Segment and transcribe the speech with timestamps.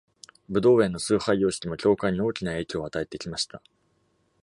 [0.49, 3.61] ブドウ園の崇拝様式も教会に大きな影響を与えてきました。